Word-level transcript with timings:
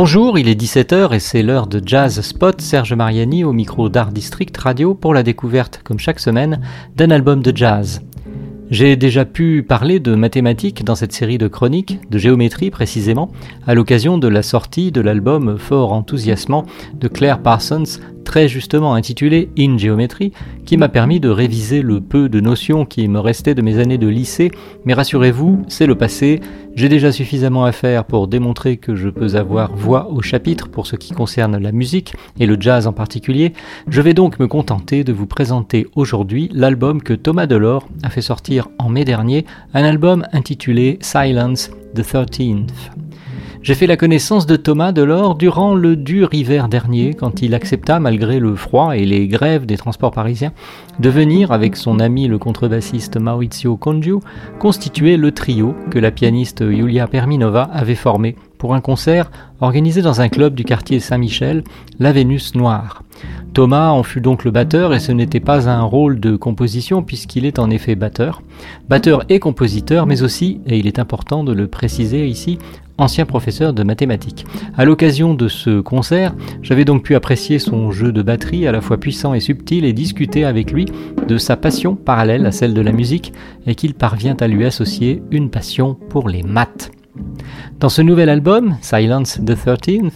Bonjour, 0.00 0.38
il 0.38 0.48
est 0.48 0.54
17h 0.54 1.12
et 1.12 1.18
c'est 1.18 1.42
l'heure 1.42 1.66
de 1.66 1.82
Jazz 1.84 2.20
Spot. 2.20 2.60
Serge 2.60 2.92
Mariani 2.92 3.42
au 3.42 3.52
micro 3.52 3.88
d'Art 3.88 4.12
District 4.12 4.56
Radio 4.56 4.94
pour 4.94 5.12
la 5.12 5.24
découverte, 5.24 5.80
comme 5.82 5.98
chaque 5.98 6.20
semaine, 6.20 6.60
d'un 6.94 7.10
album 7.10 7.42
de 7.42 7.50
jazz. 7.52 8.00
J'ai 8.70 8.94
déjà 8.94 9.24
pu 9.24 9.64
parler 9.64 9.98
de 9.98 10.14
mathématiques 10.14 10.84
dans 10.84 10.94
cette 10.94 11.12
série 11.12 11.36
de 11.36 11.48
chroniques, 11.48 11.98
de 12.10 12.18
géométrie 12.18 12.70
précisément, 12.70 13.32
à 13.66 13.74
l'occasion 13.74 14.18
de 14.18 14.28
la 14.28 14.44
sortie 14.44 14.92
de 14.92 15.00
l'album 15.00 15.58
fort 15.58 15.92
enthousiasmant 15.92 16.64
de 16.94 17.08
Claire 17.08 17.42
Parsons, 17.42 17.98
très 18.28 18.46
justement 18.46 18.92
intitulé 18.92 19.48
In 19.58 19.78
Geometry, 19.78 20.32
qui 20.66 20.76
m'a 20.76 20.90
permis 20.90 21.18
de 21.18 21.30
réviser 21.30 21.80
le 21.80 22.02
peu 22.02 22.28
de 22.28 22.40
notions 22.40 22.84
qui 22.84 23.08
me 23.08 23.20
restaient 23.20 23.54
de 23.54 23.62
mes 23.62 23.78
années 23.78 23.96
de 23.96 24.06
lycée, 24.06 24.50
mais 24.84 24.92
rassurez-vous, 24.92 25.64
c'est 25.66 25.86
le 25.86 25.94
passé, 25.94 26.40
j'ai 26.74 26.90
déjà 26.90 27.10
suffisamment 27.10 27.64
à 27.64 27.72
faire 27.72 28.04
pour 28.04 28.28
démontrer 28.28 28.76
que 28.76 28.94
je 28.94 29.08
peux 29.08 29.36
avoir 29.36 29.74
voix 29.74 30.10
au 30.10 30.20
chapitre 30.20 30.68
pour 30.68 30.86
ce 30.86 30.94
qui 30.94 31.14
concerne 31.14 31.56
la 31.56 31.72
musique, 31.72 32.12
et 32.38 32.44
le 32.44 32.58
jazz 32.60 32.86
en 32.86 32.92
particulier, 32.92 33.54
je 33.88 34.02
vais 34.02 34.12
donc 34.12 34.38
me 34.38 34.46
contenter 34.46 35.04
de 35.04 35.12
vous 35.14 35.26
présenter 35.26 35.86
aujourd'hui 35.96 36.50
l'album 36.52 37.02
que 37.02 37.14
Thomas 37.14 37.46
Delors 37.46 37.88
a 38.02 38.10
fait 38.10 38.20
sortir 38.20 38.68
en 38.78 38.90
mai 38.90 39.06
dernier, 39.06 39.46
un 39.72 39.84
album 39.84 40.26
intitulé 40.34 40.98
Silence 41.00 41.70
the 41.94 42.02
13th. 42.02 43.07
J'ai 43.60 43.74
fait 43.74 43.86
la 43.86 43.96
connaissance 43.96 44.46
de 44.46 44.56
Thomas 44.56 44.92
Delors 44.92 45.34
durant 45.34 45.74
le 45.74 45.96
dur 45.96 46.32
hiver 46.32 46.68
dernier, 46.68 47.14
quand 47.14 47.42
il 47.42 47.54
accepta, 47.54 47.98
malgré 47.98 48.38
le 48.38 48.54
froid 48.54 48.96
et 48.96 49.04
les 49.04 49.26
grèves 49.26 49.66
des 49.66 49.76
transports 49.76 50.12
parisiens, 50.12 50.52
de 51.00 51.10
venir, 51.10 51.50
avec 51.50 51.76
son 51.76 51.98
ami 51.98 52.28
le 52.28 52.38
contrebassiste 52.38 53.18
Maurizio 53.18 53.76
Congiu, 53.76 54.20
constituer 54.58 55.16
le 55.16 55.32
trio 55.32 55.74
que 55.90 55.98
la 55.98 56.12
pianiste 56.12 56.60
Yulia 56.60 57.08
Perminova 57.08 57.64
avait 57.64 57.94
formé 57.94 58.36
pour 58.58 58.74
un 58.74 58.80
concert 58.80 59.30
organisé 59.60 60.02
dans 60.02 60.20
un 60.20 60.28
club 60.28 60.54
du 60.54 60.64
quartier 60.64 61.00
Saint-Michel, 61.00 61.64
la 61.98 62.12
Vénus 62.12 62.54
Noire. 62.54 63.02
Thomas 63.54 63.90
en 63.90 64.02
fut 64.02 64.20
donc 64.20 64.44
le 64.44 64.50
batteur 64.50 64.94
et 64.94 65.00
ce 65.00 65.10
n'était 65.12 65.40
pas 65.40 65.68
un 65.68 65.82
rôle 65.82 66.20
de 66.20 66.36
composition 66.36 67.02
puisqu'il 67.02 67.44
est 67.44 67.58
en 67.58 67.70
effet 67.70 67.94
batteur. 67.94 68.42
Batteur 68.88 69.24
et 69.28 69.40
compositeur 69.40 70.06
mais 70.06 70.22
aussi, 70.22 70.60
et 70.66 70.78
il 70.78 70.86
est 70.86 70.98
important 70.98 71.42
de 71.44 71.52
le 71.52 71.66
préciser 71.66 72.28
ici, 72.28 72.58
ancien 72.98 73.26
professeur 73.26 73.72
de 73.72 73.82
mathématiques. 73.82 74.44
À 74.76 74.84
l'occasion 74.84 75.34
de 75.34 75.48
ce 75.48 75.80
concert, 75.80 76.34
j'avais 76.62 76.84
donc 76.84 77.04
pu 77.04 77.14
apprécier 77.14 77.58
son 77.58 77.90
jeu 77.90 78.12
de 78.12 78.22
batterie 78.22 78.66
à 78.66 78.72
la 78.72 78.80
fois 78.80 78.98
puissant 78.98 79.34
et 79.34 79.40
subtil 79.40 79.84
et 79.84 79.92
discuter 79.92 80.44
avec 80.44 80.72
lui 80.72 80.86
de 81.26 81.38
sa 81.38 81.56
passion 81.56 81.94
parallèle 81.94 82.44
à 82.44 82.52
celle 82.52 82.74
de 82.74 82.80
la 82.80 82.92
musique 82.92 83.32
et 83.66 83.74
qu'il 83.74 83.94
parvient 83.94 84.36
à 84.40 84.48
lui 84.48 84.64
associer 84.66 85.22
une 85.30 85.50
passion 85.50 85.96
pour 86.08 86.28
les 86.28 86.42
maths. 86.42 86.90
Dans 87.80 87.88
ce 87.88 88.02
nouvel 88.02 88.28
album, 88.28 88.76
Silence 88.80 89.40
the 89.44 89.52
13th, 89.52 90.12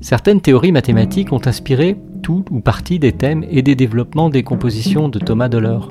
certaines 0.00 0.40
théories 0.40 0.72
mathématiques 0.72 1.32
ont 1.32 1.40
inspiré 1.44 1.96
tout 2.22 2.44
ou 2.50 2.60
partie 2.60 2.98
des 2.98 3.12
thèmes 3.12 3.44
et 3.50 3.62
des 3.62 3.74
développements 3.74 4.30
des 4.30 4.42
compositions 4.42 5.08
de 5.08 5.18
Thomas 5.18 5.48
Delors. 5.48 5.88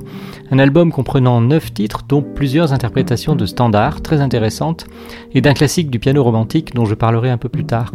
Un 0.50 0.58
album 0.58 0.90
comprenant 0.90 1.40
neuf 1.40 1.72
titres, 1.72 2.02
dont 2.08 2.22
plusieurs 2.22 2.72
interprétations 2.72 3.36
de 3.36 3.46
standards 3.46 4.02
très 4.02 4.20
intéressantes, 4.20 4.86
et 5.34 5.40
d'un 5.40 5.54
classique 5.54 5.90
du 5.90 5.98
piano 5.98 6.22
romantique 6.22 6.74
dont 6.74 6.84
je 6.84 6.94
parlerai 6.94 7.30
un 7.30 7.38
peu 7.38 7.48
plus 7.48 7.64
tard. 7.64 7.92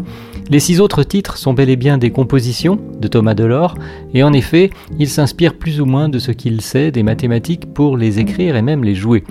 Les 0.50 0.60
six 0.60 0.80
autres 0.80 1.04
titres 1.04 1.38
sont 1.38 1.54
bel 1.54 1.70
et 1.70 1.76
bien 1.76 1.98
des 1.98 2.12
compositions 2.12 2.80
de 3.00 3.08
Thomas 3.08 3.34
Delors, 3.34 3.76
et 4.14 4.24
en 4.24 4.34
effet, 4.34 4.70
il 5.00 5.10
s'inspire 5.10 5.56
plus 5.56 5.82
ou 5.82 5.86
moins 5.86 6.08
de 6.08 6.20
ce 6.20 6.32
qu'il 6.32 6.62
sait 6.62 6.92
des 6.92 7.04
mathématiques 7.04 7.74
pour 7.74 7.98
les 7.98 8.20
écrire 8.20 8.56
et 8.56 8.62
même 8.62 8.84
les 8.84 8.96
jouer. 8.96 9.24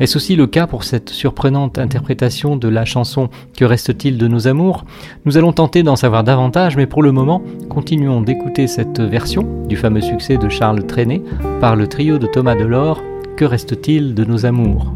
Est-ce 0.00 0.16
aussi 0.16 0.36
le 0.36 0.46
cas 0.46 0.66
pour 0.66 0.84
cette 0.84 1.10
surprenante 1.10 1.78
interprétation 1.78 2.56
de 2.56 2.68
la 2.68 2.84
chanson 2.84 3.28
Que 3.56 3.64
reste-t-il 3.64 4.18
de 4.18 4.28
nos 4.28 4.48
amours? 4.48 4.84
Nous 5.24 5.36
allons 5.36 5.52
tenter 5.52 5.82
d'en 5.82 5.96
savoir 5.96 6.24
davantage, 6.24 6.76
mais 6.76 6.86
pour 6.86 7.02
le 7.02 7.12
moment, 7.12 7.42
continuons 7.68 8.20
d'écouter 8.20 8.53
cette 8.54 9.00
version 9.00 9.42
du 9.66 9.76
fameux 9.76 10.00
succès 10.00 10.36
de 10.36 10.48
Charles 10.48 10.86
Trenet 10.86 11.20
par 11.60 11.74
le 11.74 11.88
trio 11.88 12.18
de 12.18 12.26
Thomas 12.26 12.54
Delors, 12.54 13.02
Que 13.36 13.44
reste-t-il 13.44 14.14
de 14.14 14.24
nos 14.24 14.46
amours? 14.46 14.94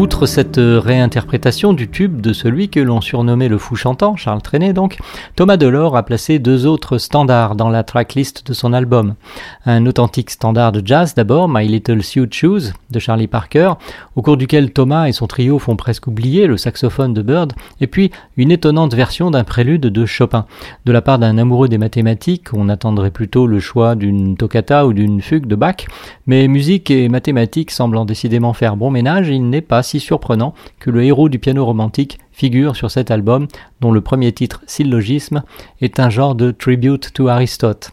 Outre 0.00 0.24
cette 0.24 0.56
réinterprétation 0.58 1.74
du 1.74 1.90
tube 1.90 2.22
de 2.22 2.32
celui 2.32 2.70
que 2.70 2.80
l'on 2.80 3.02
surnommait 3.02 3.48
le 3.50 3.58
fou 3.58 3.76
chantant, 3.76 4.16
Charles 4.16 4.40
Trenet 4.40 4.72
donc, 4.72 4.96
Thomas 5.36 5.58
Delors 5.58 5.94
a 5.94 6.02
placé 6.04 6.38
deux 6.38 6.64
autres 6.64 6.96
standards 6.96 7.54
dans 7.54 7.68
la 7.68 7.84
tracklist 7.84 8.46
de 8.46 8.54
son 8.54 8.72
album. 8.72 9.16
Un 9.66 9.84
authentique 9.84 10.30
standard 10.30 10.72
de 10.72 10.80
jazz 10.82 11.14
d'abord, 11.14 11.50
My 11.50 11.68
Little 11.68 12.02
Suit 12.02 12.32
Shoes 12.32 12.72
de 12.90 12.98
Charlie 12.98 13.26
Parker, 13.26 13.74
au 14.16 14.22
cours 14.22 14.38
duquel 14.38 14.72
Thomas 14.72 15.06
et 15.06 15.12
son 15.12 15.26
trio 15.26 15.58
font 15.58 15.76
presque 15.76 16.06
oublier 16.06 16.46
le 16.46 16.56
saxophone 16.56 17.12
de 17.12 17.20
Bird, 17.20 17.52
et 17.82 17.86
puis 17.86 18.10
une 18.38 18.52
étonnante 18.52 18.94
version 18.94 19.30
d'un 19.30 19.44
prélude 19.44 19.82
de 19.82 20.06
Chopin. 20.06 20.46
De 20.86 20.92
la 20.92 21.02
part 21.02 21.18
d'un 21.18 21.36
amoureux 21.36 21.68
des 21.68 21.76
mathématiques, 21.76 22.54
on 22.54 22.70
attendrait 22.70 23.10
plutôt 23.10 23.46
le 23.46 23.60
choix 23.60 23.96
d'une 23.96 24.38
toccata 24.38 24.86
ou 24.86 24.94
d'une 24.94 25.20
fugue 25.20 25.46
de 25.46 25.56
Bach, 25.56 25.84
mais 26.26 26.48
musique 26.48 26.90
et 26.90 27.10
mathématiques 27.10 27.70
semblant 27.70 28.06
décidément 28.06 28.54
faire 28.54 28.78
bon 28.78 28.90
ménage, 28.90 29.28
il 29.28 29.50
n'est 29.50 29.60
pas 29.60 29.82
surprenant 29.98 30.54
que 30.78 30.90
le 30.90 31.02
héros 31.02 31.28
du 31.28 31.38
piano 31.38 31.64
romantique 31.64 32.18
figure 32.30 32.76
sur 32.76 32.90
cet 32.90 33.10
album, 33.10 33.48
dont 33.80 33.92
le 33.92 34.00
premier 34.00 34.32
titre, 34.32 34.62
Syllogisme, 34.66 35.42
est 35.80 35.98
un 35.98 36.10
genre 36.10 36.34
de 36.34 36.52
tribute 36.52 37.12
to 37.12 37.28
Aristote. 37.28 37.92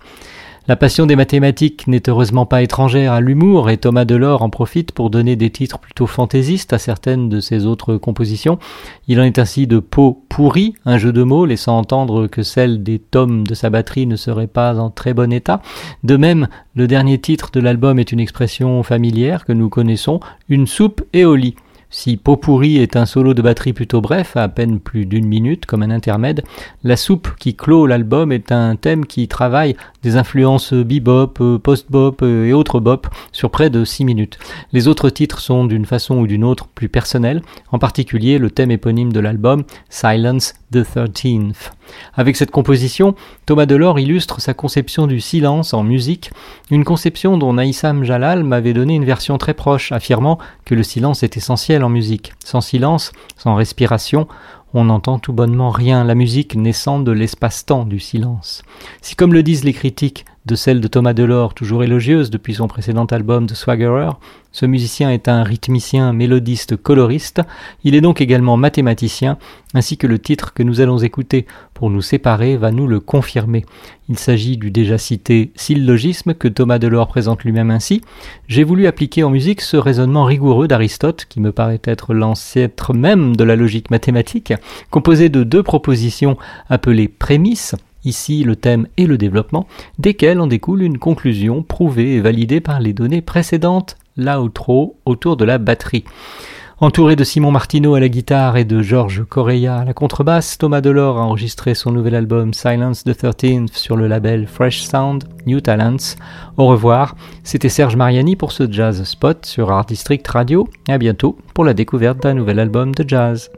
La 0.69 0.75
passion 0.75 1.05
des 1.05 1.15
mathématiques 1.15 1.87
n'est 1.87 2.09
heureusement 2.09 2.45
pas 2.45 2.61
étrangère 2.61 3.13
à 3.13 3.21
l'humour 3.21 3.69
et 3.69 3.77
Thomas 3.77 4.03
Delors 4.03 4.41
en 4.41 4.49
profite 4.49 4.91
pour 4.91 5.09
donner 5.09 5.37
des 5.37 5.49
titres 5.49 5.79
plutôt 5.79 6.07
fantaisistes 6.07 6.73
à 6.73 6.77
certaines 6.77 7.29
de 7.29 7.39
ses 7.39 7.65
autres 7.65 7.95
compositions. 7.95 8.59
Il 9.07 9.17
en 9.21 9.23
est 9.23 9.39
ainsi 9.39 9.65
de 9.65 9.79
Peau 9.79 10.25
pourri, 10.27 10.73
un 10.83 10.97
jeu 10.97 11.13
de 11.13 11.23
mots 11.23 11.45
laissant 11.45 11.77
entendre 11.77 12.27
que 12.27 12.43
celle 12.43 12.83
des 12.83 12.99
tomes 12.99 13.47
de 13.47 13.55
sa 13.55 13.69
batterie 13.69 14.07
ne 14.07 14.17
serait 14.17 14.47
pas 14.47 14.77
en 14.77 14.89
très 14.89 15.13
bon 15.13 15.31
état. 15.31 15.61
De 16.03 16.17
même, 16.17 16.49
le 16.75 16.85
dernier 16.85 17.17
titre 17.17 17.49
de 17.53 17.61
l'album 17.61 17.97
est 17.97 18.11
une 18.11 18.19
expression 18.19 18.83
familière 18.83 19.45
que 19.45 19.53
nous 19.53 19.69
connaissons, 19.69 20.19
une 20.49 20.67
soupe 20.67 21.01
et 21.13 21.23
au 21.23 21.37
lit. 21.37 21.55
Si 21.89 22.17
Pourri 22.17 22.77
est 22.77 22.97
un 22.97 23.05
solo 23.05 23.33
de 23.33 23.41
batterie 23.41 23.71
plutôt 23.71 24.01
bref, 24.01 24.35
à 24.35 24.49
peine 24.49 24.81
plus 24.81 25.05
d'une 25.05 25.25
minute 25.25 25.65
comme 25.65 25.83
un 25.83 25.89
intermède, 25.89 26.43
La 26.83 26.97
soupe 26.97 27.29
qui 27.39 27.55
clôt 27.55 27.85
l'album 27.87 28.33
est 28.33 28.51
un 28.51 28.75
thème 28.75 29.05
qui 29.05 29.29
travaille 29.29 29.77
des 30.03 30.17
influences 30.17 30.73
bebop, 30.73 31.59
post-bop 31.63 32.21
et 32.23 32.51
autres 32.51 32.81
bop 32.81 33.07
sur 33.31 33.51
près 33.51 33.69
de 33.69 33.85
six 33.85 34.03
minutes. 34.03 34.37
Les 34.73 34.89
autres 34.89 35.09
titres 35.09 35.39
sont 35.39 35.63
d'une 35.63 35.85
façon 35.85 36.17
ou 36.17 36.27
d'une 36.27 36.43
autre 36.43 36.67
plus 36.67 36.89
personnels, 36.89 37.41
en 37.71 37.79
particulier 37.79 38.37
le 38.37 38.51
thème 38.51 38.71
éponyme 38.71 39.13
de 39.13 39.21
l'album 39.21 39.63
Silence 39.89 40.55
the 40.73 40.83
Thirteenth. 40.83 41.71
Avec 42.13 42.35
cette 42.35 42.51
composition, 42.51 43.15
Thomas 43.45 43.65
Delors 43.65 43.99
illustre 43.99 44.41
sa 44.41 44.53
conception 44.53 45.07
du 45.07 45.21
silence 45.21 45.73
en 45.73 45.83
musique, 45.83 46.31
une 46.69 46.83
conception 46.83 47.37
dont 47.37 47.53
Naïsam 47.53 48.03
Jalal 48.03 48.43
m'avait 48.43 48.73
donné 48.73 48.95
une 48.95 49.05
version 49.05 49.37
très 49.37 49.53
proche, 49.53 49.93
affirmant 49.93 50.37
que 50.65 50.75
le 50.75 50.83
silence 50.83 51.23
est 51.23 51.37
essentiel 51.37 51.76
en 51.83 51.89
musique. 51.89 52.33
Sans 52.43 52.61
silence, 52.61 53.11
sans 53.35 53.55
respiration, 53.55 54.27
on 54.73 54.85
n'entend 54.85 55.19
tout 55.19 55.33
bonnement 55.33 55.69
rien, 55.69 56.03
la 56.03 56.15
musique 56.15 56.55
naissant 56.55 56.99
de 56.99 57.11
l'espace-temps 57.11 57.85
du 57.85 57.99
silence. 57.99 58.63
Si 59.01 59.15
comme 59.15 59.33
le 59.33 59.43
disent 59.43 59.63
les 59.63 59.73
critiques, 59.73 60.25
de 60.47 60.55
celle 60.55 60.79
de 60.79 60.87
Thomas 60.87 61.13
Delors, 61.13 61.53
toujours 61.53 61.83
élogieuse 61.83 62.29
depuis 62.29 62.55
son 62.55 62.69
précédent 62.69 63.05
album 63.05 63.47
The 63.47 63.53
Swaggerer, 63.53 64.11
ce 64.53 64.65
musicien 64.65 65.11
est 65.11 65.27
un 65.27 65.43
rythmicien, 65.43 66.13
mélodiste, 66.13 66.77
coloriste, 66.77 67.41
il 67.83 67.93
est 67.93 68.01
donc 68.01 68.21
également 68.21 68.55
mathématicien, 68.55 69.37
ainsi 69.73 69.97
que 69.97 70.07
le 70.07 70.19
titre 70.19 70.53
que 70.53 70.63
nous 70.63 70.79
allons 70.79 70.99
écouter 70.99 71.45
pour 71.73 71.89
nous 71.89 72.01
séparer 72.01 72.55
va 72.55 72.71
nous 72.71 72.87
le 72.87 73.01
confirmer. 73.01 73.65
Il 74.07 74.17
s'agit 74.17 74.55
du 74.55 74.71
déjà 74.71 74.97
cité 74.97 75.51
syllogisme 75.55 76.33
que 76.33 76.47
Thomas 76.47 76.79
Delors 76.79 77.09
présente 77.09 77.43
lui-même 77.43 77.69
ainsi. 77.69 78.01
J'ai 78.47 78.63
voulu 78.63 78.87
appliquer 78.87 79.23
en 79.23 79.29
musique 79.29 79.61
ce 79.61 79.75
raisonnement 79.75 80.23
rigoureux 80.23 80.69
d'Aristote, 80.69 81.25
qui 81.27 81.41
me 81.41 81.51
paraît 81.51 81.81
être 81.83 82.13
l'ancêtre 82.13 82.93
même 82.93 83.35
de 83.35 83.43
la 83.43 83.57
logique 83.57 83.91
mathématique, 83.91 84.53
composé 84.91 85.27
de 85.27 85.43
deux 85.43 85.61
propositions 85.61 86.37
appelées 86.69 87.09
prémices, 87.09 87.75
ici 88.07 88.43
le 88.43 88.55
thème 88.55 88.87
et 88.97 89.05
le 89.05 89.17
développement, 89.17 89.67
desquels 89.99 90.39
en 90.39 90.47
découle 90.47 90.81
une 90.81 90.97
conclusion 90.97 91.61
prouvée 91.61 92.15
et 92.15 92.21
validée 92.21 92.61
par 92.61 92.79
les 92.79 92.93
données 92.93 93.21
précédentes, 93.21 93.97
l'outro, 94.15 94.97
autour 95.05 95.37
de 95.37 95.45
la 95.45 95.57
batterie. 95.57 96.05
Entouré 96.79 97.15
de 97.15 97.23
Simon 97.23 97.49
Martineau 97.49 97.95
à 97.95 97.99
la 97.99 98.07
guitare 98.07 98.55
et 98.55 98.63
de 98.63 98.83
Georges 98.83 99.23
Correa 99.27 99.77
à 99.79 99.83
la 99.83 99.95
contrebasse, 99.95 100.59
Thomas 100.59 100.79
Delors 100.79 101.17
a 101.17 101.23
enregistré 101.23 101.73
son 101.73 101.91
nouvel 101.91 102.13
album 102.13 102.53
Silence 102.53 103.03
the 103.03 103.17
Thirteenth 103.17 103.73
sur 103.73 103.97
le 103.97 104.07
label 104.07 104.45
Fresh 104.45 104.83
Sound 104.83 105.23
New 105.47 105.59
Talents. 105.59 106.15
Au 106.55 106.67
revoir, 106.67 107.15
c'était 107.43 107.69
Serge 107.69 107.95
Mariani 107.95 108.35
pour 108.35 108.51
ce 108.51 108.71
Jazz 108.71 109.03
Spot 109.05 109.43
sur 109.43 109.71
Art 109.71 109.87
District 109.87 110.27
Radio 110.27 110.67
à 110.87 110.99
bientôt 110.99 111.35
pour 111.55 111.65
la 111.65 111.73
découverte 111.73 112.21
d'un 112.21 112.35
nouvel 112.35 112.59
album 112.59 112.93
de 112.93 113.09
jazz. 113.09 113.49